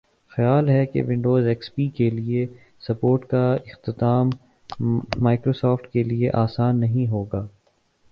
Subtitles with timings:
[0.31, 2.45] خیال ہے کہ ونڈوز ایکس پی کے لئے
[2.87, 4.29] سپورٹ کااختتام
[5.19, 7.45] مائیکروسافٹ کے لئے آسان نہیں ہوگا